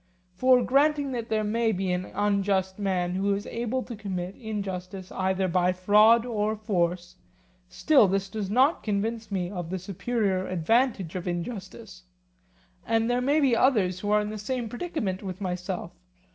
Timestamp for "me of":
9.31-9.69